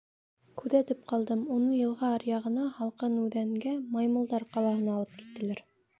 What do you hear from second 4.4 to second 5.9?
ҡалаһына алып киттеләр.